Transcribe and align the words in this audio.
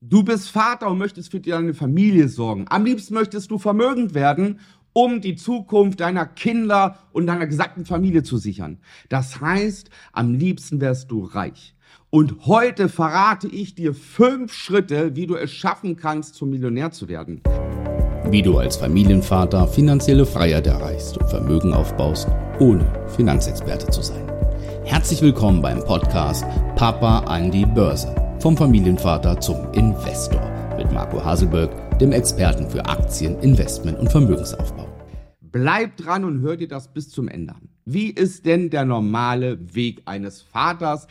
Du 0.00 0.22
bist 0.22 0.50
Vater 0.50 0.88
und 0.88 0.98
möchtest 0.98 1.32
für 1.32 1.40
deine 1.40 1.74
Familie 1.74 2.28
sorgen. 2.28 2.66
Am 2.68 2.84
liebsten 2.84 3.14
möchtest 3.14 3.50
du 3.50 3.58
vermögend 3.58 4.14
werden, 4.14 4.60
um 4.92 5.20
die 5.20 5.34
Zukunft 5.34 5.98
deiner 5.98 6.24
Kinder 6.24 6.98
und 7.10 7.26
deiner 7.26 7.48
gesamten 7.48 7.84
Familie 7.84 8.22
zu 8.22 8.38
sichern. 8.38 8.78
Das 9.08 9.40
heißt, 9.40 9.90
am 10.12 10.34
liebsten 10.34 10.80
wärst 10.80 11.10
du 11.10 11.24
reich. 11.24 11.74
Und 12.10 12.46
heute 12.46 12.88
verrate 12.88 13.48
ich 13.48 13.74
dir 13.74 13.92
fünf 13.92 14.52
Schritte, 14.52 15.16
wie 15.16 15.26
du 15.26 15.34
es 15.34 15.50
schaffen 15.50 15.96
kannst, 15.96 16.36
zum 16.36 16.50
Millionär 16.50 16.92
zu 16.92 17.08
werden. 17.08 17.42
Wie 18.30 18.42
du 18.42 18.56
als 18.56 18.76
Familienvater 18.76 19.66
finanzielle 19.66 20.26
Freiheit 20.26 20.68
erreichst 20.68 21.18
und 21.18 21.28
Vermögen 21.28 21.74
aufbaust, 21.74 22.28
ohne 22.60 22.86
Finanzexperte 23.16 23.90
zu 23.90 24.02
sein. 24.02 24.30
Herzlich 24.84 25.20
willkommen 25.22 25.60
beim 25.60 25.82
Podcast 25.84 26.44
Papa 26.76 27.20
an 27.20 27.50
die 27.50 27.66
Börse 27.66 28.27
vom 28.40 28.56
Familienvater 28.56 29.40
zum 29.40 29.72
Investor 29.72 30.40
mit 30.76 30.92
Marco 30.92 31.24
Haselberg, 31.24 31.98
dem 31.98 32.12
Experten 32.12 32.70
für 32.70 32.84
Aktien, 32.86 33.36
Investment 33.40 33.98
und 33.98 34.10
Vermögensaufbau. 34.12 34.86
Bleib 35.40 35.96
dran 35.96 36.24
und 36.24 36.40
hör 36.42 36.56
dir 36.56 36.68
das 36.68 36.92
bis 36.92 37.08
zum 37.08 37.26
Ende 37.26 37.54
an. 37.54 37.68
Wie 37.84 38.10
ist 38.10 38.46
denn 38.46 38.70
der 38.70 38.84
normale 38.84 39.74
Weg 39.74 40.02
eines 40.04 40.40
Vaters, 40.40 41.08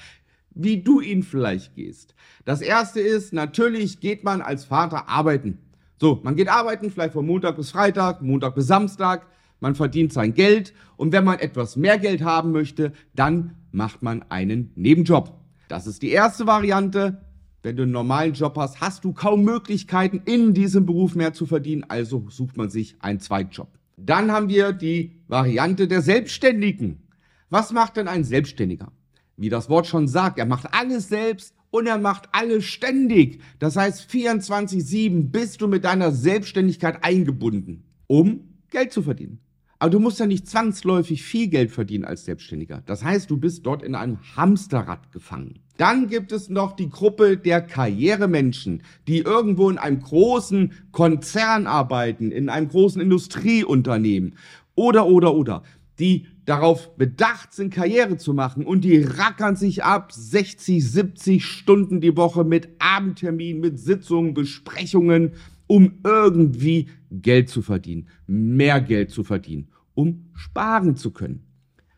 wie 0.52 0.82
du 0.82 1.02
ihn 1.02 1.21
vielleicht 1.21 1.76
gehst? 1.76 2.16
Das 2.45 2.62
erste 2.62 3.02
ist, 3.02 3.34
natürlich 3.34 3.99
geht 3.99 4.23
man 4.23 4.41
als 4.41 4.63
Vater 4.63 5.09
arbeiten. 5.09 5.57
So, 5.99 6.21
man 6.23 6.35
geht 6.35 6.48
arbeiten, 6.48 6.91
vielleicht 6.91 7.13
von 7.13 7.26
Montag 7.26 7.57
bis 7.57 7.71
Freitag, 7.71 8.21
Montag 8.21 8.55
bis 8.55 8.68
Samstag, 8.68 9.26
man 9.59 9.76
verdient 9.76 10.13
sein 10.13 10.34
Geld 10.34 10.73
und 10.96 11.12
wenn 11.12 11.26
man 11.26 11.40
etwas 11.40 11.76
mehr 11.76 11.98
Geld 11.98 12.21
haben 12.21 12.52
möchte, 12.52 12.94
dann 13.16 13.55
macht 13.71 14.02
man 14.02 14.23
einen 14.30 14.71
Nebenjob. 14.76 15.37
Das 15.67 15.88
ist 15.88 16.02
die 16.02 16.12
erste 16.12 16.48
Variante. 16.48 17.21
Wenn 17.63 17.76
du 17.76 17.84
einen 17.84 17.91
normalen 17.91 18.34
Job 18.34 18.55
hast, 18.57 18.80
hast 18.80 19.03
du 19.03 19.13
kaum 19.13 19.44
Möglichkeiten, 19.44 20.21
in 20.26 20.53
diesem 20.53 20.85
Beruf 20.85 21.16
mehr 21.16 21.34
zu 21.34 21.45
verdienen, 21.45 21.84
also 21.90 22.30
sucht 22.30 22.55
man 22.55 22.70
sich 22.70 22.96
einen 22.99 23.20
Zweitjob. 23.20 23.68
Dann 23.98 24.32
haben 24.32 24.48
wir 24.48 24.71
die 24.71 25.20
Variante 25.27 25.87
der 25.87 26.01
Selbstständigen. 26.01 27.07
Was 27.49 27.74
macht 27.74 27.98
denn 27.98 28.07
ein 28.07 28.24
Selbstständiger? 28.24 28.91
Wie 29.35 29.49
das 29.49 29.70
Wort 29.70 29.87
schon 29.87 30.07
sagt, 30.07 30.40
er 30.40 30.46
macht 30.46 30.74
alles 30.74 31.09
selbst 31.09 31.54
und 31.71 31.87
er 31.87 31.98
macht 31.98 32.29
alles 32.31 32.65
ständig. 32.65 33.41
Das 33.59 33.76
heißt, 33.76 34.09
24-7 34.09 35.31
bist 35.31 35.62
du 35.62 35.68
mit 35.68 35.84
deiner 35.84 36.12
Selbstständigkeit 36.12 37.04
eingebunden, 37.04 37.84
um 38.07 38.62
Geld 38.70 38.93
zu 38.93 39.02
verdienen. 39.02 39.40
Aber 39.80 39.92
du 39.92 40.00
musst 40.00 40.20
ja 40.20 40.26
nicht 40.26 40.48
zwangsläufig 40.48 41.24
viel 41.24 41.48
Geld 41.48 41.72
verdienen 41.72 42.06
als 42.06 42.26
Selbstständiger. 42.26 42.82
Das 42.86 43.04
heißt, 43.04 43.30
du 43.30 43.38
bist 43.38 43.66
dort 43.66 43.84
in 43.84 43.96
einem 43.96 44.18
Hamsterrad 44.36 45.12
gefangen. 45.12 45.60
Dann 45.78 46.08
gibt 46.08 46.32
es 46.32 46.50
noch 46.50 46.76
die 46.76 46.90
Gruppe 46.90 47.38
der 47.38 47.62
Karrieremenschen, 47.62 48.82
die 49.08 49.20
irgendwo 49.20 49.70
in 49.70 49.78
einem 49.78 50.00
großen 50.00 50.74
Konzern 50.92 51.68
arbeiten, 51.68 52.32
in 52.32 52.50
einem 52.50 52.68
großen 52.68 53.00
Industrieunternehmen 53.00 54.36
oder, 54.74 55.05
oder, 55.05 55.36
oder, 55.36 55.64
die 56.00 56.26
darauf 56.46 56.96
bedacht 56.96 57.54
sind, 57.54 57.74
Karriere 57.74 58.18
zu 58.18 58.34
machen 58.34 58.66
und 58.66 58.84
die 58.84 58.98
rackern 58.98 59.55
sich 59.55 59.84
ab 59.84 60.12
60, 60.12 60.90
70 60.90 61.46
Stunden 61.46 62.02
die 62.02 62.16
Woche 62.16 62.44
mit 62.44 62.70
Abendterminen, 62.80 63.62
mit 63.62 63.80
Sitzungen, 63.80 64.34
Besprechungen, 64.34 65.34
um 65.68 66.00
irgendwie 66.03 66.90
Geld 67.12 67.50
zu 67.50 67.62
verdienen, 67.62 68.07
mehr 68.25 68.81
Geld 68.81 69.12
zu 69.12 69.23
verdienen, 69.23 69.68
um 69.94 70.25
sparen 70.34 70.96
zu 70.96 71.12
können. 71.12 71.44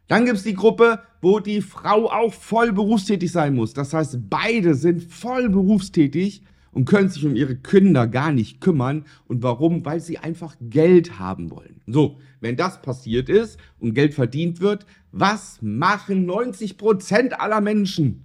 Dann 0.07 0.25
gibt's 0.25 0.43
die 0.43 0.55
Gruppe, 0.55 0.99
wo 1.21 1.39
die 1.39 1.61
Frau 1.61 2.11
auch 2.11 2.33
voll 2.33 2.73
berufstätig 2.73 3.31
sein 3.31 3.53
muss. 3.53 3.73
Das 3.73 3.93
heißt, 3.93 4.29
beide 4.29 4.73
sind 4.73 5.03
voll 5.03 5.49
berufstätig 5.49 6.41
und 6.71 6.85
können 6.85 7.09
sich 7.09 7.25
um 7.25 7.35
ihre 7.35 7.55
Kinder 7.55 8.07
gar 8.07 8.31
nicht 8.31 8.59
kümmern. 8.59 9.05
Und 9.27 9.43
warum? 9.43 9.85
Weil 9.85 9.99
sie 9.99 10.17
einfach 10.17 10.55
Geld 10.61 11.19
haben 11.19 11.51
wollen. 11.51 11.81
So, 11.85 12.17
wenn 12.39 12.55
das 12.55 12.81
passiert 12.81 13.29
ist 13.29 13.59
und 13.79 13.93
Geld 13.93 14.13
verdient 14.13 14.61
wird, 14.61 14.85
was 15.11 15.59
machen 15.61 16.25
90 16.25 16.77
Prozent 16.77 17.39
aller 17.39 17.61
Menschen? 17.61 18.23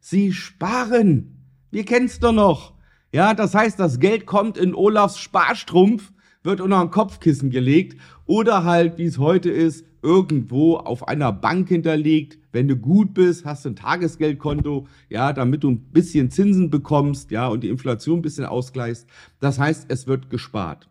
Sie 0.00 0.32
sparen. 0.32 1.42
Wir 1.70 1.84
kennen's 1.84 2.18
doch 2.18 2.32
noch. 2.32 2.75
Ja, 3.12 3.34
das 3.34 3.54
heißt, 3.54 3.78
das 3.78 4.00
Geld 4.00 4.26
kommt 4.26 4.58
in 4.58 4.74
Olafs 4.74 5.18
Sparstrumpf, 5.18 6.12
wird 6.42 6.60
unter 6.60 6.80
ein 6.80 6.90
Kopfkissen 6.90 7.50
gelegt 7.50 8.00
oder 8.26 8.64
halt, 8.64 8.98
wie 8.98 9.04
es 9.04 9.18
heute 9.18 9.50
ist, 9.50 9.84
irgendwo 10.02 10.76
auf 10.76 11.08
einer 11.08 11.32
Bank 11.32 11.68
hinterlegt. 11.68 12.38
Wenn 12.52 12.68
du 12.68 12.76
gut 12.76 13.14
bist, 13.14 13.44
hast 13.44 13.64
du 13.64 13.70
ein 13.70 13.76
Tagesgeldkonto, 13.76 14.86
ja, 15.08 15.32
damit 15.32 15.64
du 15.64 15.70
ein 15.70 15.80
bisschen 15.92 16.30
Zinsen 16.30 16.70
bekommst, 16.70 17.30
ja, 17.30 17.48
und 17.48 17.62
die 17.64 17.68
Inflation 17.68 18.20
ein 18.20 18.22
bisschen 18.22 18.46
ausgleichst. 18.46 19.06
Das 19.40 19.58
heißt, 19.58 19.86
es 19.88 20.06
wird 20.06 20.30
gespart. 20.30 20.88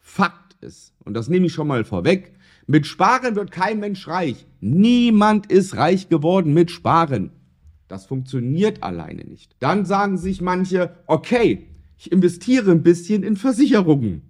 Fakt 0.00 0.56
ist, 0.62 0.94
und 1.04 1.14
das 1.14 1.28
nehme 1.28 1.46
ich 1.46 1.52
schon 1.52 1.68
mal 1.68 1.84
vorweg, 1.84 2.32
mit 2.66 2.86
Sparen 2.86 3.36
wird 3.36 3.52
kein 3.52 3.78
Mensch 3.78 4.08
reich. 4.08 4.46
Niemand 4.60 5.46
ist 5.52 5.76
reich 5.76 6.08
geworden 6.08 6.52
mit 6.52 6.72
Sparen. 6.72 7.30
Das 7.88 8.06
funktioniert 8.06 8.82
alleine 8.82 9.24
nicht. 9.24 9.54
Dann 9.60 9.84
sagen 9.84 10.18
sich 10.18 10.40
manche, 10.40 10.96
okay, 11.06 11.68
ich 11.98 12.10
investiere 12.12 12.72
ein 12.72 12.82
bisschen 12.82 13.22
in 13.22 13.36
Versicherungen. 13.36 14.22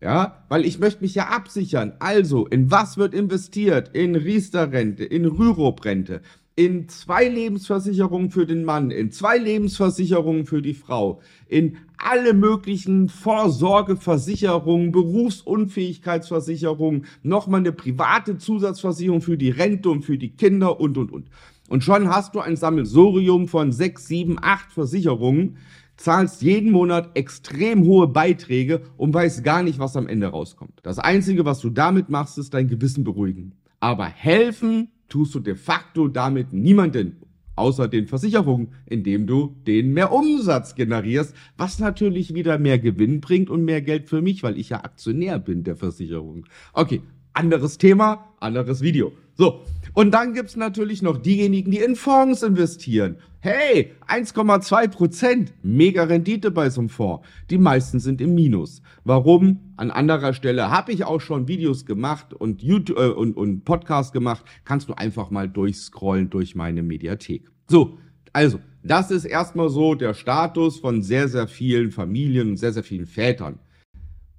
Ja, 0.00 0.44
weil 0.48 0.64
ich 0.66 0.78
möchte 0.78 1.02
mich 1.02 1.14
ja 1.14 1.28
absichern. 1.28 1.94
Also, 2.00 2.46
in 2.46 2.70
was 2.70 2.98
wird 2.98 3.14
investiert? 3.14 3.90
In 3.94 4.14
Riester-Rente, 4.14 5.04
in 5.04 5.24
Rürup-Rente, 5.24 6.20
in 6.54 6.88
zwei 6.88 7.28
Lebensversicherungen 7.28 8.30
für 8.30 8.46
den 8.46 8.64
Mann, 8.64 8.90
in 8.90 9.10
zwei 9.10 9.38
Lebensversicherungen 9.38 10.44
für 10.46 10.62
die 10.62 10.74
Frau, 10.74 11.20
in 11.48 11.78
alle 11.98 12.34
möglichen 12.34 13.08
Vorsorgeversicherungen, 13.08 14.92
Berufsunfähigkeitsversicherungen, 14.92 17.06
nochmal 17.22 17.60
eine 17.60 17.72
private 17.72 18.36
Zusatzversicherung 18.38 19.22
für 19.22 19.38
die 19.38 19.50
Rente 19.50 19.90
und 19.90 20.02
für 20.02 20.18
die 20.18 20.30
Kinder 20.30 20.80
und, 20.80 20.98
und, 20.98 21.12
und. 21.12 21.28
Und 21.68 21.82
schon 21.82 22.08
hast 22.08 22.34
du 22.34 22.40
ein 22.40 22.56
Sammelsurium 22.56 23.48
von 23.48 23.72
sechs, 23.72 24.06
sieben, 24.06 24.36
acht 24.40 24.72
Versicherungen, 24.72 25.56
zahlst 25.96 26.42
jeden 26.42 26.70
Monat 26.70 27.10
extrem 27.14 27.84
hohe 27.84 28.06
Beiträge 28.06 28.82
und 28.96 29.14
weißt 29.14 29.42
gar 29.42 29.62
nicht, 29.62 29.78
was 29.78 29.96
am 29.96 30.06
Ende 30.06 30.28
rauskommt. 30.28 30.80
Das 30.82 30.98
Einzige, 30.98 31.44
was 31.44 31.60
du 31.60 31.70
damit 31.70 32.08
machst, 32.10 32.38
ist 32.38 32.54
dein 32.54 32.68
Gewissen 32.68 33.02
beruhigen. 33.02 33.52
Aber 33.80 34.06
helfen 34.06 34.88
tust 35.08 35.34
du 35.34 35.40
de 35.40 35.54
facto 35.54 36.08
damit 36.08 36.52
niemanden, 36.52 37.16
außer 37.56 37.88
den 37.88 38.06
Versicherungen, 38.06 38.68
indem 38.84 39.26
du 39.26 39.56
den 39.66 39.92
mehr 39.92 40.12
Umsatz 40.12 40.74
generierst, 40.74 41.34
was 41.56 41.78
natürlich 41.78 42.34
wieder 42.34 42.58
mehr 42.58 42.78
Gewinn 42.78 43.20
bringt 43.20 43.50
und 43.50 43.64
mehr 43.64 43.82
Geld 43.82 44.08
für 44.08 44.20
mich, 44.20 44.42
weil 44.42 44.58
ich 44.58 44.68
ja 44.68 44.84
Aktionär 44.84 45.38
bin 45.38 45.64
der 45.64 45.76
Versicherung. 45.76 46.44
Okay, 46.72 47.00
anderes 47.32 47.78
Thema, 47.78 48.32
anderes 48.40 48.82
Video. 48.82 49.12
So, 49.36 49.64
und 49.92 50.12
dann 50.12 50.32
gibt's 50.32 50.56
natürlich 50.56 51.02
noch 51.02 51.18
diejenigen, 51.18 51.70
die 51.70 51.78
in 51.78 51.94
Fonds 51.94 52.42
investieren. 52.42 53.16
Hey, 53.40 53.92
1,2 54.08 54.88
Prozent, 54.88 55.52
mega 55.62 56.04
Rendite 56.04 56.50
bei 56.50 56.70
so 56.70 56.80
einem 56.80 56.88
Fonds. 56.88 57.26
Die 57.50 57.58
meisten 57.58 58.00
sind 58.00 58.22
im 58.22 58.34
Minus. 58.34 58.80
Warum? 59.04 59.60
An 59.76 59.90
anderer 59.90 60.32
Stelle 60.32 60.70
habe 60.70 60.92
ich 60.92 61.04
auch 61.04 61.20
schon 61.20 61.48
Videos 61.48 61.84
gemacht 61.84 62.32
und, 62.32 62.62
YouTube, 62.62 62.98
äh, 62.98 63.08
und, 63.08 63.36
und 63.36 63.64
Podcast 63.64 64.14
gemacht. 64.14 64.44
Kannst 64.64 64.88
du 64.88 64.94
einfach 64.94 65.30
mal 65.30 65.48
durchscrollen 65.48 66.30
durch 66.30 66.54
meine 66.54 66.82
Mediathek. 66.82 67.50
So, 67.68 67.98
also, 68.32 68.58
das 68.82 69.10
ist 69.10 69.26
erstmal 69.26 69.68
so 69.68 69.94
der 69.94 70.14
Status 70.14 70.78
von 70.78 71.02
sehr, 71.02 71.28
sehr 71.28 71.46
vielen 71.46 71.90
Familien 71.90 72.50
und 72.50 72.56
sehr, 72.56 72.72
sehr 72.72 72.84
vielen 72.84 73.06
Vätern. 73.06 73.58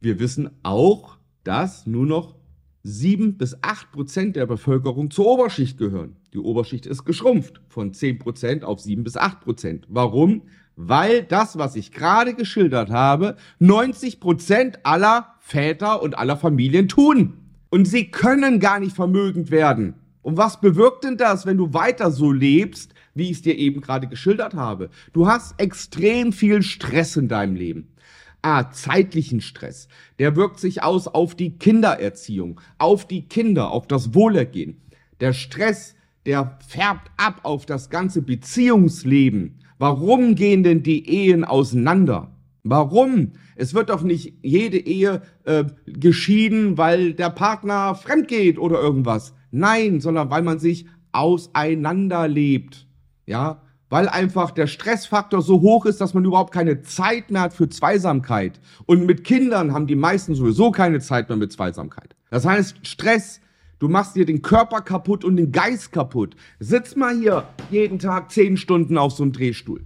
Wir 0.01 0.19
wissen 0.19 0.49
auch, 0.63 1.17
dass 1.43 1.85
nur 1.85 2.05
noch 2.05 2.36
sieben 2.83 3.37
bis 3.37 3.57
acht 3.61 3.91
Prozent 3.91 4.35
der 4.35 4.45
Bevölkerung 4.45 5.11
zur 5.11 5.27
Oberschicht 5.27 5.77
gehören. 5.77 6.15
Die 6.33 6.39
Oberschicht 6.39 6.85
ist 6.85 7.05
geschrumpft 7.05 7.61
von 7.67 7.93
zehn 7.93 8.19
Prozent 8.19 8.63
auf 8.63 8.79
sieben 8.79 9.03
bis 9.03 9.17
acht 9.17 9.41
Prozent. 9.41 9.85
Warum? 9.89 10.43
Weil 10.75 11.23
das, 11.23 11.57
was 11.57 11.75
ich 11.75 11.91
gerade 11.91 12.33
geschildert 12.33 12.91
habe, 12.91 13.35
90 13.59 14.19
Prozent 14.19 14.79
aller 14.85 15.35
Väter 15.39 16.01
und 16.01 16.17
aller 16.17 16.37
Familien 16.37 16.87
tun. 16.87 17.33
Und 17.69 17.85
sie 17.87 18.11
können 18.11 18.59
gar 18.59 18.79
nicht 18.79 18.95
vermögend 18.95 19.51
werden. 19.51 19.95
Und 20.21 20.37
was 20.37 20.59
bewirkt 20.59 21.03
denn 21.03 21.17
das, 21.17 21.45
wenn 21.45 21.57
du 21.57 21.73
weiter 21.73 22.11
so 22.11 22.31
lebst, 22.31 22.93
wie 23.13 23.31
ich 23.31 23.37
es 23.37 23.41
dir 23.41 23.57
eben 23.57 23.81
gerade 23.81 24.07
geschildert 24.07 24.53
habe? 24.53 24.89
Du 25.13 25.27
hast 25.27 25.59
extrem 25.59 26.33
viel 26.33 26.61
Stress 26.61 27.15
in 27.15 27.27
deinem 27.27 27.55
Leben. 27.55 27.93
Ah, 28.41 28.71
zeitlichen 28.71 29.41
Stress. 29.41 29.87
Der 30.19 30.35
wirkt 30.35 30.59
sich 30.59 30.83
aus 30.83 31.07
auf 31.07 31.35
die 31.35 31.57
Kindererziehung, 31.57 32.61
auf 32.77 33.07
die 33.07 33.23
Kinder, 33.23 33.71
auf 33.71 33.87
das 33.87 34.13
Wohlergehen. 34.13 34.81
Der 35.19 35.33
Stress, 35.33 35.95
der 36.25 36.57
färbt 36.67 37.11
ab 37.17 37.41
auf 37.43 37.65
das 37.65 37.89
ganze 37.89 38.21
Beziehungsleben. 38.21 39.59
Warum 39.79 40.35
gehen 40.35 40.63
denn 40.63 40.83
die 40.83 41.09
Ehen 41.09 41.43
auseinander? 41.43 42.31
Warum? 42.63 43.33
Es 43.55 43.73
wird 43.73 43.89
doch 43.89 44.03
nicht 44.03 44.33
jede 44.41 44.77
Ehe 44.77 45.21
äh, 45.45 45.65
geschieden, 45.85 46.77
weil 46.77 47.13
der 47.13 47.29
Partner 47.29 47.95
fremd 47.95 48.27
geht 48.27 48.59
oder 48.59 48.79
irgendwas. 48.79 49.33
Nein, 49.51 50.01
sondern 50.01 50.29
weil 50.29 50.43
man 50.43 50.59
sich 50.59 50.85
auseinanderlebt. 51.11 52.87
Ja, 53.25 53.61
weil 53.89 54.09
einfach 54.09 54.51
der 54.51 54.67
Stressfaktor 54.67 55.41
so 55.41 55.61
hoch 55.61 55.85
ist, 55.85 56.01
dass 56.01 56.13
man 56.13 56.25
überhaupt 56.25 56.53
keine 56.53 56.81
Zeit 56.81 57.31
mehr 57.31 57.41
hat 57.41 57.53
für 57.53 57.69
Zweisamkeit. 57.69 58.59
Und 58.85 59.05
mit 59.05 59.23
Kindern 59.23 59.73
haben 59.73 59.87
die 59.87 59.95
meisten 59.95 60.35
sowieso 60.35 60.71
keine 60.71 60.99
Zeit 60.99 61.29
mehr 61.29 61.37
mit 61.37 61.51
Zweisamkeit. 61.51 62.15
Das 62.29 62.45
heißt, 62.45 62.85
Stress, 62.85 63.39
du 63.79 63.87
machst 63.87 64.15
dir 64.15 64.25
den 64.25 64.41
Körper 64.41 64.81
kaputt 64.81 65.23
und 65.23 65.37
den 65.37 65.51
Geist 65.51 65.91
kaputt. 65.91 66.35
Sitz 66.59 66.95
mal 66.95 67.15
hier 67.15 67.47
jeden 67.71 67.99
Tag 67.99 68.31
zehn 68.31 68.57
Stunden 68.57 68.97
auf 68.97 69.13
so 69.13 69.23
einem 69.23 69.31
Drehstuhl. 69.31 69.85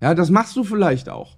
Ja, 0.00 0.14
das 0.14 0.30
machst 0.30 0.56
du 0.56 0.64
vielleicht 0.64 1.08
auch. 1.08 1.36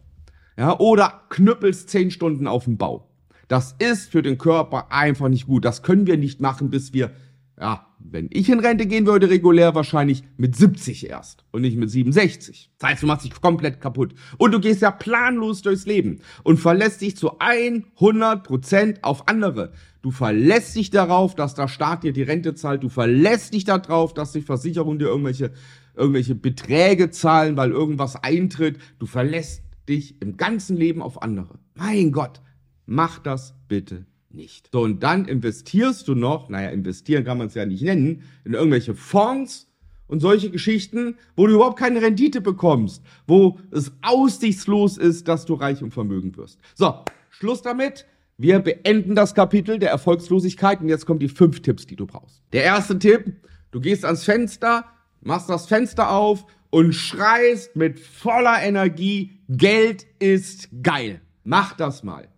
Ja, 0.57 0.79
oder 0.79 1.23
knüppelst 1.29 1.91
zehn 1.91 2.11
Stunden 2.11 2.47
auf 2.47 2.65
dem 2.65 2.79
Bau. 2.79 3.09
Das 3.49 3.77
ist 3.79 4.11
für 4.11 4.23
den 4.23 4.39
Körper 4.39 4.91
einfach 4.91 5.29
nicht 5.29 5.47
gut. 5.47 5.65
Das 5.65 5.83
können 5.83 6.07
wir 6.07 6.17
nicht 6.17 6.41
machen, 6.41 6.71
bis 6.71 6.93
wir 6.93 7.11
ja, 7.59 7.87
wenn 7.99 8.29
ich 8.33 8.51
in 8.51 8.61
Rente 8.61 8.87
gehen 8.87 9.07
würde, 9.07 9.31
regulär 9.31 9.75
wahrscheinlich 9.75 10.23
mit 10.37 10.55
70 10.55 11.09
erst 11.09 11.45
und 11.53 11.63
nicht 11.63 11.79
mit 11.79 11.91
67. 11.91 12.71
Das 12.79 12.91
heißt, 12.91 13.03
du 13.03 13.07
machst 13.07 13.25
dich 13.25 13.41
komplett 13.41 13.81
kaputt. 13.81 14.15
Und 14.37 14.53
du 14.53 14.61
gehst 14.61 14.83
ja 14.83 14.91
planlos 14.91 15.63
durchs 15.63 15.87
Leben 15.87 16.21
und 16.43 16.59
verlässt 16.59 17.01
dich 17.01 17.17
zu 17.17 17.39
100% 17.39 19.03
auf 19.03 19.27
andere. 19.29 19.73
Du 20.03 20.11
verlässt 20.11 20.77
dich 20.77 20.91
darauf, 20.91 21.35
dass 21.35 21.55
der 21.55 21.69
Staat 21.69 22.05
dir 22.05 22.13
die 22.13 22.23
Rente 22.23 22.55
zahlt. 22.55 22.83
Du 22.83 22.91
verlässt 22.91 23.55
dich 23.55 23.65
darauf, 23.65 24.13
dass 24.13 24.33
die 24.33 24.43
Versicherung 24.43 24.99
dir 24.99 25.07
irgendwelche, 25.07 25.53
irgendwelche 25.95 26.35
Beträge 26.35 27.11
zahlen, 27.11 27.57
weil 27.57 27.71
irgendwas 27.71 28.17
eintritt. 28.17 28.79
Du 28.99 29.07
verlässt 29.07 29.63
dich 29.89 30.21
im 30.21 30.37
ganzen 30.37 30.77
Leben 30.77 31.01
auf 31.01 31.23
andere. 31.23 31.59
Mein 31.75 32.13
Gott, 32.13 32.43
mach 32.85 33.19
das 33.19 33.55
bitte 33.67 34.05
nicht. 34.37 34.69
So, 34.73 34.83
und 34.83 35.03
dann 35.03 35.25
investierst 35.25 36.07
du 36.07 36.15
noch, 36.15 36.49
naja, 36.49 36.71
investieren 36.71 37.25
kann 37.25 37.39
man 37.39 37.49
es 37.49 37.55
ja 37.55 37.67
nicht 37.67 37.83
nennen, 37.83 38.23
in 38.45 38.55
irgendwelche 38.55 38.95
Fonds 38.95 39.67
und 40.07 40.21
solche 40.21 40.51
Geschichten, 40.51 41.17
wo 41.35 41.47
du 41.47 41.55
überhaupt 41.55 41.79
keine 41.79 42.01
Rendite 42.01 42.41
bekommst, 42.41 43.03
wo 43.27 43.59
es 43.71 43.93
aussichtslos 44.03 44.99
ist, 44.99 45.27
dass 45.27 45.45
du 45.47 45.55
reich 45.55 45.83
und 45.83 45.93
vermögend 45.93 46.37
wirst. 46.37 46.61
So, 46.75 46.95
Schluss 47.31 47.63
damit. 47.63 48.07
Wir 48.39 48.59
beenden 48.61 49.15
das 49.15 49.35
Kapitel 49.35 49.79
der 49.79 49.91
Erfolgslosigkeit 49.91 50.83
und 50.83 50.89
jetzt 50.89 51.07
kommen 51.07 51.21
die 51.21 51.29
fünf 51.29 51.63
Tipps, 51.63 51.87
die 51.87 51.97
du 51.97 52.07
brauchst. 52.07 52.43
Der 52.53 52.65
erste 52.65 52.99
Tipp, 52.99 53.33
du 53.71 53.81
gehst 53.81 54.05
ans 54.05 54.25
Fenster, 54.25 54.85
machst 55.23 55.49
das 55.49 55.67
Fenster 55.67 56.11
auf 56.11 56.45
und 56.71 56.93
schreist 56.93 57.75
mit 57.77 57.99
voller 57.99 58.63
Energie, 58.63 59.41
Geld 59.49 60.07
ist 60.19 60.69
geil. 60.83 61.23
Mach 61.45 61.75
das 61.75 62.03
mal. 62.03 62.29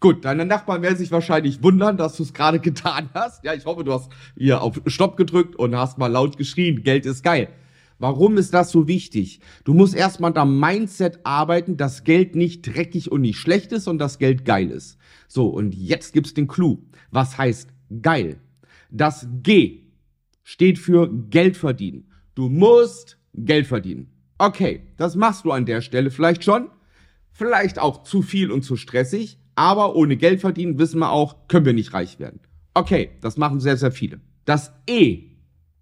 Gut, 0.00 0.24
deine 0.24 0.46
Nachbarn 0.46 0.80
werden 0.80 0.96
sich 0.96 1.12
wahrscheinlich 1.12 1.62
wundern, 1.62 1.98
dass 1.98 2.16
du 2.16 2.22
es 2.22 2.32
gerade 2.32 2.58
getan 2.58 3.10
hast. 3.12 3.44
Ja, 3.44 3.52
ich 3.52 3.66
hoffe, 3.66 3.84
du 3.84 3.92
hast 3.92 4.10
hier 4.34 4.62
auf 4.62 4.80
Stopp 4.86 5.18
gedrückt 5.18 5.56
und 5.56 5.76
hast 5.76 5.98
mal 5.98 6.06
laut 6.06 6.38
geschrien, 6.38 6.82
Geld 6.82 7.04
ist 7.04 7.22
geil. 7.22 7.48
Warum 7.98 8.38
ist 8.38 8.54
das 8.54 8.70
so 8.70 8.88
wichtig? 8.88 9.40
Du 9.64 9.74
musst 9.74 9.94
erstmal 9.94 10.36
am 10.38 10.58
Mindset 10.58 11.20
arbeiten, 11.24 11.76
dass 11.76 12.02
Geld 12.02 12.34
nicht 12.34 12.62
dreckig 12.62 13.12
und 13.12 13.20
nicht 13.20 13.36
schlecht 13.36 13.72
ist 13.72 13.88
und 13.88 13.98
dass 13.98 14.18
Geld 14.18 14.46
geil 14.46 14.70
ist. 14.70 14.96
So, 15.28 15.48
und 15.48 15.74
jetzt 15.74 16.14
gibt's 16.14 16.32
den 16.32 16.48
Clou. 16.48 16.78
Was 17.10 17.36
heißt 17.36 17.68
geil? 18.00 18.40
Das 18.90 19.28
G 19.42 19.82
steht 20.42 20.78
für 20.78 21.12
Geld 21.12 21.58
verdienen. 21.58 22.10
Du 22.34 22.48
musst 22.48 23.18
Geld 23.34 23.66
verdienen. 23.66 24.10
Okay, 24.38 24.86
das 24.96 25.14
machst 25.14 25.44
du 25.44 25.52
an 25.52 25.66
der 25.66 25.82
Stelle 25.82 26.10
vielleicht 26.10 26.42
schon. 26.42 26.70
Vielleicht 27.40 27.78
auch 27.78 28.02
zu 28.02 28.20
viel 28.20 28.52
und 28.52 28.64
zu 28.64 28.76
stressig. 28.76 29.38
Aber 29.54 29.96
ohne 29.96 30.18
Geld 30.18 30.42
verdienen, 30.42 30.78
wissen 30.78 30.98
wir 30.98 31.10
auch, 31.10 31.48
können 31.48 31.64
wir 31.64 31.72
nicht 31.72 31.94
reich 31.94 32.18
werden. 32.18 32.40
Okay, 32.74 33.12
das 33.22 33.38
machen 33.38 33.60
sehr, 33.60 33.78
sehr 33.78 33.92
viele. 33.92 34.20
Das 34.44 34.74
E 34.86 35.22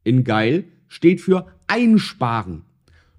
in 0.05 0.23
geil 0.23 0.67
steht 0.87 1.21
für 1.21 1.49
einsparen. 1.67 2.63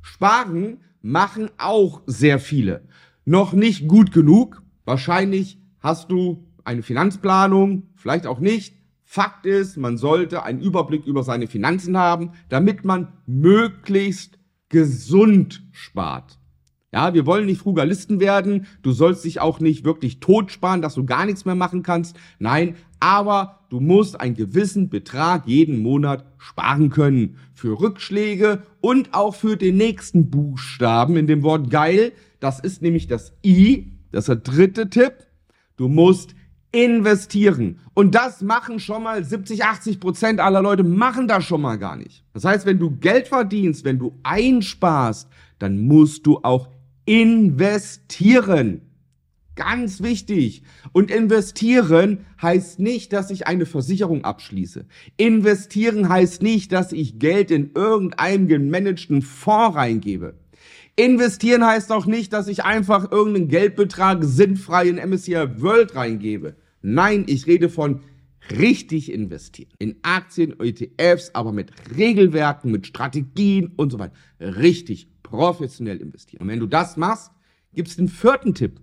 Sparen 0.01 0.77
machen 1.01 1.49
auch 1.57 2.01
sehr 2.05 2.39
viele. 2.39 2.87
Noch 3.25 3.51
nicht 3.51 3.89
gut 3.89 4.13
genug. 4.13 4.63
Wahrscheinlich 4.85 5.57
hast 5.81 6.09
du 6.09 6.47
eine 6.63 6.81
Finanzplanung, 6.81 7.89
vielleicht 7.97 8.25
auch 8.25 8.39
nicht. 8.39 8.73
Fakt 9.03 9.45
ist, 9.45 9.75
man 9.75 9.97
sollte 9.97 10.43
einen 10.43 10.61
Überblick 10.61 11.05
über 11.05 11.23
seine 11.23 11.47
Finanzen 11.47 11.97
haben, 11.97 12.31
damit 12.47 12.85
man 12.85 13.11
möglichst 13.25 14.39
gesund 14.69 15.61
spart. 15.73 16.38
Ja, 16.91 17.13
wir 17.13 17.27
wollen 17.27 17.45
nicht 17.45 17.61
Frugalisten 17.61 18.19
werden. 18.19 18.65
Du 18.81 18.91
sollst 18.91 19.23
dich 19.23 19.39
auch 19.39 19.59
nicht 19.59 19.85
wirklich 19.85 20.19
tot 20.19 20.51
sparen, 20.51 20.81
dass 20.81 20.95
du 20.95 21.05
gar 21.05 21.25
nichts 21.25 21.45
mehr 21.45 21.55
machen 21.55 21.83
kannst. 21.83 22.17
Nein, 22.39 22.75
aber 22.99 23.59
du 23.69 23.79
musst 23.79 24.19
einen 24.19 24.33
gewissen 24.33 24.89
Betrag 24.89 25.47
jeden 25.47 25.83
Monat 25.83 26.25
sparen 26.37 26.89
können. 26.89 27.37
Für 27.53 27.79
Rückschläge 27.79 28.63
und 28.81 29.13
auch 29.13 29.35
für 29.35 29.55
den 29.55 29.77
nächsten 29.77 30.31
Buchstaben 30.31 31.15
in 31.15 31.27
dem 31.27 31.43
Wort 31.43 31.69
geil. 31.69 32.11
Das 32.39 32.59
ist 32.59 32.81
nämlich 32.81 33.07
das 33.07 33.33
I. 33.45 33.93
Das 34.11 34.23
ist 34.23 34.29
der 34.29 34.35
dritte 34.37 34.89
Tipp. 34.89 35.13
Du 35.77 35.87
musst 35.87 36.33
investieren. 36.71 37.79
Und 37.93 38.15
das 38.15 38.41
machen 38.41 38.79
schon 38.79 39.03
mal 39.03 39.23
70, 39.23 39.63
80 39.63 39.99
Prozent 39.99 40.39
aller 40.39 40.61
Leute 40.61 40.83
machen 40.83 41.27
das 41.27 41.43
schon 41.43 41.61
mal 41.61 41.77
gar 41.77 41.95
nicht. 41.95 42.23
Das 42.33 42.45
heißt, 42.45 42.65
wenn 42.65 42.79
du 42.79 42.91
Geld 42.97 43.27
verdienst, 43.27 43.85
wenn 43.85 43.99
du 43.99 44.19
einsparst, 44.23 45.29
dann 45.57 45.79
musst 45.87 46.25
du 46.25 46.39
auch 46.43 46.69
investieren. 47.09 48.81
Ganz 49.55 50.03
wichtig. 50.03 50.61
Und 50.91 51.09
investieren 51.09 52.19
heißt 52.39 52.79
nicht, 52.79 53.13
dass 53.13 53.31
ich 53.31 53.47
eine 53.47 53.65
Versicherung 53.65 54.23
abschließe. 54.23 54.85
Investieren 55.17 56.07
heißt 56.07 56.43
nicht, 56.43 56.71
dass 56.71 56.91
ich 56.91 57.17
Geld 57.17 57.49
in 57.49 57.71
irgendeinem 57.73 58.47
gemanagten 58.47 59.23
Fonds 59.23 59.75
reingebe. 59.75 60.35
Investieren 60.97 61.65
heißt 61.65 61.91
auch 61.91 62.05
nicht, 62.05 62.31
dass 62.31 62.47
ich 62.47 62.63
einfach 62.63 63.11
irgendeinen 63.11 63.47
Geldbetrag 63.47 64.23
sinnfrei 64.23 64.87
in 64.87 64.97
MSCI 64.97 65.61
World 65.61 65.95
reingebe. 65.95 66.57
Nein, 66.83 67.23
ich 67.25 67.47
rede 67.47 67.69
von 67.69 68.01
richtig 68.51 69.11
investieren. 69.11 69.71
In 69.79 69.95
Aktien, 70.03 70.59
ETFs, 70.59 71.31
aber 71.33 71.53
mit 71.53 71.71
Regelwerken, 71.97 72.69
mit 72.69 72.85
Strategien 72.85 73.71
und 73.77 73.91
so 73.91 73.97
weiter. 73.97 74.13
Richtig 74.39 75.07
professionell 75.29 75.97
investieren. 75.97 76.41
Und 76.41 76.47
wenn 76.47 76.59
du 76.59 76.67
das 76.67 76.97
machst, 76.97 77.31
gibt 77.73 77.87
es 77.87 77.95
den 77.95 78.07
vierten 78.07 78.53
Tipp. 78.53 78.79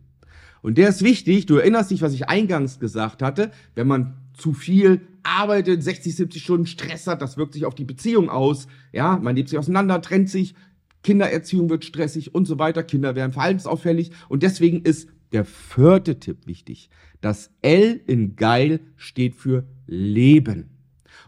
Und 0.63 0.79
der 0.79 0.89
ist 0.89 1.03
wichtig. 1.03 1.47
Du 1.47 1.57
erinnerst 1.57 1.91
dich, 1.91 2.03
was 2.03 2.13
ich 2.13 2.29
eingangs 2.29 2.81
gesagt 2.81 3.23
hatte. 3.23 3.53
Wenn 3.75 3.87
man 3.87 4.15
zu 4.35 4.53
viel 4.53 5.03
arbeitet, 5.23 5.83
60, 5.83 6.17
70 6.17 6.43
Stunden 6.43 6.67
Stress 6.67 7.07
hat, 7.07 7.23
das 7.23 7.37
wirkt 7.37 7.55
sich 7.55 7.65
auf 7.65 7.75
die 7.75 7.85
Beziehung 7.85 8.29
aus. 8.29 8.67
Ja, 8.93 9.17
man 9.17 9.37
lebt 9.37 9.49
sich 9.49 9.59
auseinander, 9.59 10.01
trennt 10.03 10.29
sich, 10.29 10.55
Kindererziehung 11.03 11.71
wird 11.71 11.85
stressig 11.85 12.35
und 12.35 12.47
so 12.47 12.59
weiter. 12.59 12.83
Kinder 12.83 13.15
werden 13.15 13.33
verhaltensauffällig. 13.33 14.11
Und 14.29 14.43
deswegen 14.43 14.83
ist 14.83 15.09
der 15.33 15.45
vierte 15.45 16.19
Tipp 16.19 16.47
wichtig. 16.47 16.91
Das 17.21 17.51
L 17.63 18.01
in 18.07 18.37
geil 18.37 18.81
steht 18.97 19.37
für 19.37 19.67
Leben. 19.87 20.71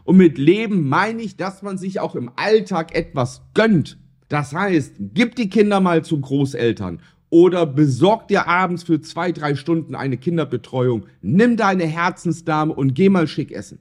Und 0.03 0.17
mit 0.17 0.37
Leben 0.37 0.87
meine 0.89 1.21
ich, 1.21 1.37
dass 1.37 1.61
man 1.61 1.77
sich 1.77 1.99
auch 1.99 2.15
im 2.15 2.31
Alltag 2.35 2.95
etwas 2.95 3.41
gönnt. 3.53 3.97
Das 4.29 4.53
heißt, 4.53 4.95
gib 5.13 5.35
die 5.35 5.49
Kinder 5.49 5.81
mal 5.81 6.03
zu 6.03 6.21
Großeltern 6.21 7.01
oder 7.29 7.65
besorg 7.65 8.27
dir 8.27 8.47
abends 8.47 8.83
für 8.83 9.01
zwei, 9.01 9.31
drei 9.31 9.55
Stunden 9.55 9.95
eine 9.95 10.17
Kinderbetreuung. 10.17 11.05
Nimm 11.21 11.57
deine 11.57 11.85
Herzensdame 11.85 12.73
und 12.73 12.93
geh 12.93 13.09
mal 13.09 13.27
schick 13.27 13.51
essen. 13.51 13.79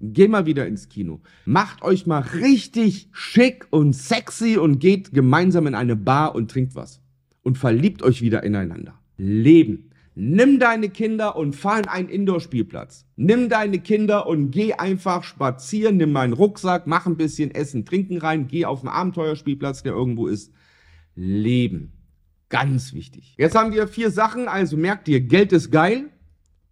Geh 0.00 0.26
mal 0.26 0.46
wieder 0.46 0.66
ins 0.66 0.88
Kino. 0.88 1.20
Macht 1.44 1.82
euch 1.82 2.06
mal 2.06 2.20
richtig 2.20 3.08
schick 3.12 3.66
und 3.70 3.94
sexy 3.94 4.56
und 4.56 4.80
geht 4.80 5.12
gemeinsam 5.12 5.68
in 5.68 5.76
eine 5.76 5.94
Bar 5.94 6.34
und 6.34 6.50
trinkt 6.50 6.74
was. 6.74 7.00
Und 7.42 7.56
verliebt 7.56 8.02
euch 8.02 8.20
wieder 8.20 8.42
ineinander. 8.42 8.94
Leben. 9.16 9.90
Nimm 10.14 10.58
deine 10.58 10.90
Kinder 10.90 11.36
und 11.36 11.56
fahr 11.56 11.78
in 11.78 11.88
einen 11.88 12.08
Indoor-Spielplatz. 12.08 13.06
Nimm 13.16 13.48
deine 13.48 13.78
Kinder 13.78 14.26
und 14.26 14.50
geh 14.50 14.74
einfach 14.74 15.24
spazieren, 15.24 15.96
nimm 15.96 16.12
meinen 16.12 16.34
Rucksack, 16.34 16.86
mach 16.86 17.06
ein 17.06 17.16
bisschen 17.16 17.50
Essen, 17.50 17.86
Trinken 17.86 18.18
rein, 18.18 18.46
geh 18.46 18.66
auf 18.66 18.80
einen 18.80 18.88
Abenteuerspielplatz, 18.88 19.82
der 19.82 19.92
irgendwo 19.92 20.26
ist. 20.26 20.52
Leben. 21.14 21.92
Ganz 22.50 22.92
wichtig. 22.92 23.34
Jetzt 23.38 23.54
haben 23.54 23.72
wir 23.72 23.88
vier 23.88 24.10
Sachen, 24.10 24.48
also 24.48 24.76
merkt 24.76 25.08
ihr, 25.08 25.20
Geld 25.20 25.52
ist 25.52 25.70
geil, 25.70 26.10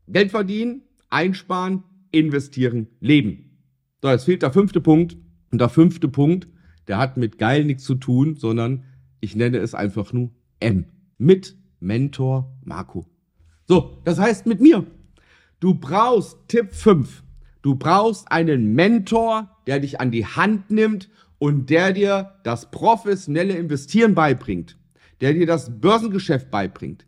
Geld 0.07 0.31
verdienen, 0.31 0.83
einsparen, 1.09 1.85
investieren, 2.11 2.89
leben. 3.01 3.59
So, 4.03 4.11
jetzt 4.11 4.25
fehlt 4.25 4.43
der 4.43 4.53
fünfte 4.53 4.81
Punkt. 4.81 5.17
Und 5.51 5.61
der 5.61 5.69
fünfte 5.69 6.09
Punkt, 6.09 6.49
der 6.89 6.99
hat 6.99 7.17
mit 7.17 7.39
geil 7.39 7.65
nichts 7.65 7.85
zu 7.85 7.95
tun, 7.95 8.37
sondern 8.37 8.85
ich 9.21 9.35
nenne 9.37 9.59
es 9.59 9.75
einfach 9.75 10.13
nur 10.13 10.31
M. 10.61 10.87
Mit 11.19 11.57
Mentor 11.81 12.57
Marco. 12.65 13.07
So, 13.71 13.99
das 14.03 14.19
heißt 14.19 14.47
mit 14.47 14.61
mir. 14.61 14.85
Du 15.61 15.75
brauchst 15.75 16.37
Tipp 16.49 16.75
5. 16.75 17.23
Du 17.63 17.77
brauchst 17.77 18.29
einen 18.33 18.75
Mentor, 18.75 19.49
der 19.69 19.79
dich 19.79 20.01
an 20.01 20.11
die 20.11 20.27
Hand 20.27 20.73
nimmt 20.73 21.09
und 21.39 21.71
der 21.71 21.93
dir 21.93 22.33
das 22.43 22.73
professionelle 22.73 23.55
Investieren 23.55 24.17
beibringt, 24.17 24.77
der 25.21 25.35
dir 25.35 25.47
das 25.47 25.81
Börsengeschäft 25.81 26.51
beibringt, 26.51 27.07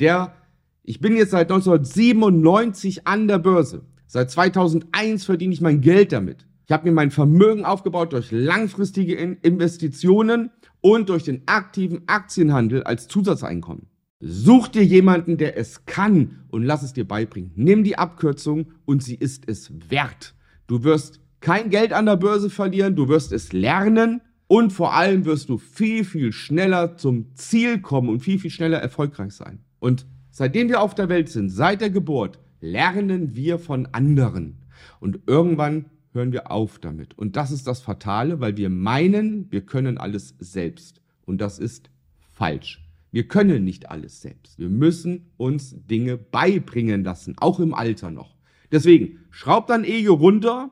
der, 0.00 0.34
ich 0.82 1.00
bin 1.00 1.16
jetzt 1.16 1.30
seit 1.30 1.50
1997 1.50 3.06
an 3.06 3.26
der 3.26 3.38
Börse. 3.38 3.86
Seit 4.06 4.30
2001 4.30 5.24
verdiene 5.24 5.54
ich 5.54 5.62
mein 5.62 5.80
Geld 5.80 6.12
damit. 6.12 6.46
Ich 6.66 6.72
habe 6.72 6.84
mir 6.84 6.92
mein 6.92 7.10
Vermögen 7.10 7.64
aufgebaut 7.64 8.12
durch 8.12 8.30
langfristige 8.30 9.14
Investitionen 9.14 10.50
und 10.82 11.08
durch 11.08 11.24
den 11.24 11.44
aktiven 11.46 12.02
Aktienhandel 12.06 12.82
als 12.82 13.08
Zusatzeinkommen. 13.08 13.86
Such 14.24 14.68
dir 14.68 14.84
jemanden, 14.84 15.36
der 15.36 15.58
es 15.58 15.84
kann 15.84 16.44
und 16.48 16.62
lass 16.62 16.84
es 16.84 16.92
dir 16.92 17.04
beibringen. 17.04 17.50
Nimm 17.56 17.82
die 17.82 17.98
Abkürzung 17.98 18.66
und 18.84 19.02
sie 19.02 19.16
ist 19.16 19.48
es 19.48 19.72
wert. 19.90 20.36
Du 20.68 20.84
wirst 20.84 21.18
kein 21.40 21.70
Geld 21.70 21.92
an 21.92 22.06
der 22.06 22.16
Börse 22.16 22.48
verlieren, 22.48 22.94
du 22.94 23.08
wirst 23.08 23.32
es 23.32 23.52
lernen 23.52 24.20
und 24.46 24.72
vor 24.72 24.94
allem 24.94 25.24
wirst 25.24 25.48
du 25.48 25.58
viel, 25.58 26.04
viel 26.04 26.32
schneller 26.32 26.96
zum 26.96 27.34
Ziel 27.34 27.80
kommen 27.80 28.08
und 28.08 28.20
viel, 28.20 28.38
viel 28.38 28.52
schneller 28.52 28.78
erfolgreich 28.78 29.32
sein. 29.32 29.58
Und 29.80 30.06
seitdem 30.30 30.68
wir 30.68 30.82
auf 30.82 30.94
der 30.94 31.08
Welt 31.08 31.28
sind, 31.28 31.48
seit 31.48 31.80
der 31.80 31.90
Geburt, 31.90 32.38
lernen 32.60 33.34
wir 33.34 33.58
von 33.58 33.86
anderen. 33.86 34.58
Und 35.00 35.18
irgendwann 35.26 35.86
hören 36.12 36.30
wir 36.30 36.52
auf 36.52 36.78
damit. 36.78 37.18
Und 37.18 37.34
das 37.34 37.50
ist 37.50 37.66
das 37.66 37.80
Fatale, 37.80 38.38
weil 38.38 38.56
wir 38.56 38.70
meinen, 38.70 39.50
wir 39.50 39.62
können 39.62 39.98
alles 39.98 40.36
selbst. 40.38 41.00
Und 41.26 41.40
das 41.40 41.58
ist 41.58 41.90
falsch. 42.20 42.78
Wir 43.12 43.28
können 43.28 43.62
nicht 43.62 43.88
alles 43.90 44.22
selbst. 44.22 44.58
Wir 44.58 44.70
müssen 44.70 45.26
uns 45.36 45.76
Dinge 45.86 46.16
beibringen 46.16 47.04
lassen, 47.04 47.34
auch 47.36 47.60
im 47.60 47.74
Alter 47.74 48.10
noch. 48.10 48.34
Deswegen, 48.72 49.18
schraub 49.30 49.66
dein 49.66 49.84
Ego 49.84 50.14
runter, 50.14 50.70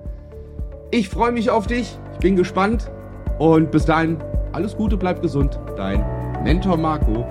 Ich 0.91 1.09
freue 1.09 1.31
mich 1.31 1.49
auf 1.49 1.67
dich, 1.67 1.97
ich 2.13 2.19
bin 2.19 2.35
gespannt 2.35 2.89
und 3.39 3.71
bis 3.71 3.85
dahin 3.85 4.17
alles 4.53 4.75
Gute, 4.77 4.95
bleib 4.95 5.21
gesund, 5.21 5.59
dein 5.75 5.99
Mentor 6.43 6.77
Marco 6.77 7.25